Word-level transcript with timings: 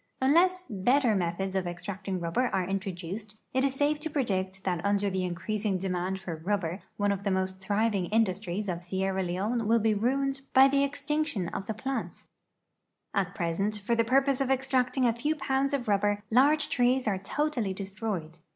Unless 0.19 0.65
better 0.67 1.13
methods 1.15 1.55
of 1.55 1.67
extracting 1.67 2.19
rubber 2.19 2.47
are 2.47 2.65
introduced, 2.67 3.35
it 3.53 3.63
is 3.63 3.75
safe 3.75 3.99
to 3.99 4.09
predict 4.09 4.63
that 4.63 4.83
under 4.83 5.11
the 5.11 5.23
increasing 5.23 5.77
demand 5.77 6.19
for 6.19 6.37
rubber 6.37 6.81
one 6.97 7.11
of 7.11 7.23
the 7.23 7.29
most 7.29 7.61
thriving 7.61 8.07
industries 8.07 8.67
of 8.67 8.81
Sierra 8.83 9.21
Leone 9.21 9.67
will 9.67 9.77
be 9.77 9.93
ruined 9.93 10.41
by 10.55 10.67
the 10.67 10.83
extinction 10.83 11.49
of 11.49 11.67
the 11.67 11.75
plant. 11.75 12.25
At 13.13 13.35
present, 13.35 13.77
for 13.77 13.93
the 13.93 14.03
purpose 14.03 14.41
of 14.41 14.49
extract 14.49 14.97
ing 14.97 15.05
a 15.05 15.13
few 15.13 15.35
pounds 15.35 15.71
of 15.71 15.87
rubber, 15.87 16.23
large 16.31 16.69
trees 16.69 17.07
are 17.07 17.19
totally 17.19 17.71
destroyed. 17.71 18.39